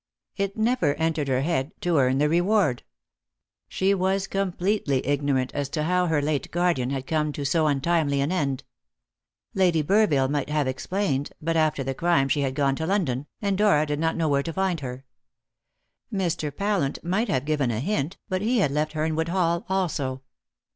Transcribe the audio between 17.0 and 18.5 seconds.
might have given a hint, but